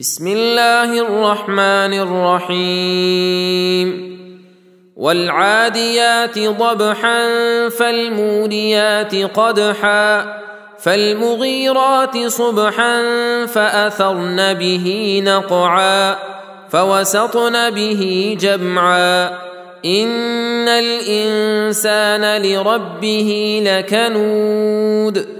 بسم 0.00 0.26
الله 0.26 1.00
الرحمن 1.00 1.92
الرحيم. 2.48 3.88
والعاديات 4.96 6.38
ضبحا 6.38 7.28
فالموريات 7.68 9.14
قدحا 9.14 10.26
فالمغيرات 10.78 12.18
صبحا 12.18 13.02
فأثرن 13.46 14.54
به 14.54 15.22
نقعا 15.24 16.16
فوسطن 16.70 17.70
به 17.70 18.36
جمعا. 18.40 19.28
إن 19.84 20.68
الإنسان 20.68 22.42
لربه 22.42 23.62
لكنود. 23.64 25.39